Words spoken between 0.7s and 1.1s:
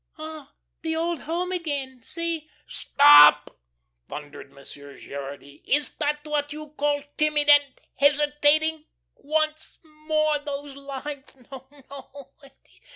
the